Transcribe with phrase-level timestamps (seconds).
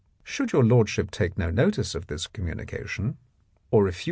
[0.23, 3.19] Should your lord ship take no notirp of {his communication
[3.69, 3.99] or refuse